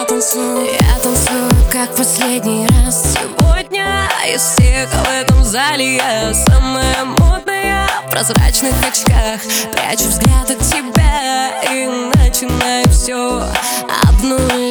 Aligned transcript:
Я 0.00 0.06
танцую, 0.06 0.64
я 0.64 0.98
танцую, 0.98 1.50
как 1.70 1.94
последний 1.94 2.66
раз. 2.68 3.04
Сегодня 3.12 4.08
из 4.26 4.40
всех 4.40 4.88
в 4.88 5.10
этом 5.10 5.44
зале 5.44 5.96
я 5.96 6.32
Самая 6.32 7.04
модная 7.04 7.86
в 8.06 8.10
прозрачных 8.10 8.72
очках. 8.88 9.42
Прячу 9.72 10.08
взгляд 10.08 10.50
от 10.50 10.60
тебя 10.60 11.50
и 11.70 11.86
начинаю 12.16 12.88
все 12.88 13.42
от 13.42 14.22
нуля 14.22 14.69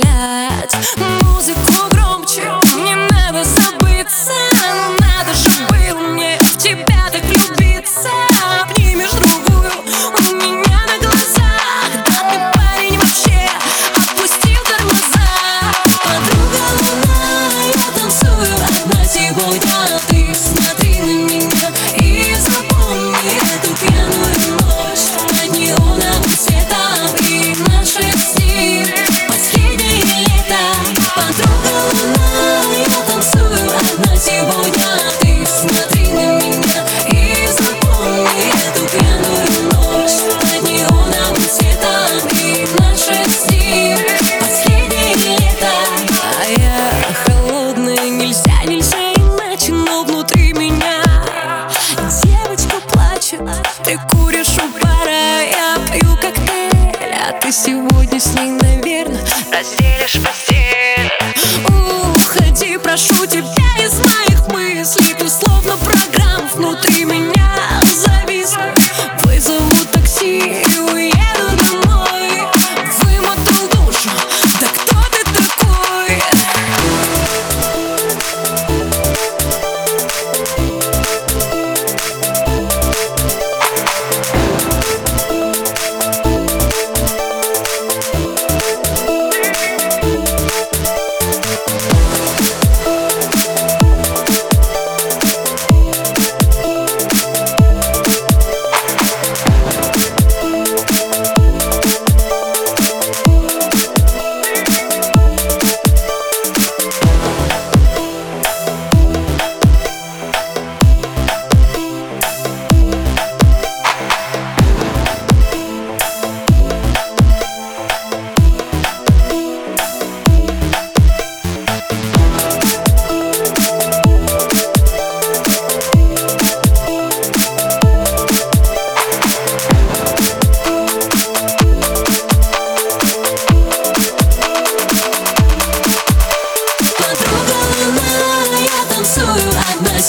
нашу 54.49 54.71
пора 54.79 55.41
Я 55.41 55.77
пью 55.91 56.15
коктейль, 56.15 57.13
а 57.13 57.33
ты 57.39 57.51
сегодня 57.51 58.19
с 58.19 58.33
ней, 58.33 58.51
наверное 58.51 59.23
Разделишь 59.51 60.23
постель. 60.23 61.48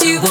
you. 0.05 0.30